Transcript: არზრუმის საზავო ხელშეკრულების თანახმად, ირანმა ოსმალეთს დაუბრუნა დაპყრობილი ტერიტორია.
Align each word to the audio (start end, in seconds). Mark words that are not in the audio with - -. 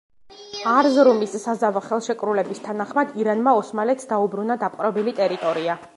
არზრუმის 0.69 1.35
საზავო 1.43 1.83
ხელშეკრულების 1.89 2.63
თანახმად, 2.69 3.15
ირანმა 3.25 3.53
ოსმალეთს 3.61 4.13
დაუბრუნა 4.15 4.59
დაპყრობილი 4.65 5.19
ტერიტორია. 5.21 5.79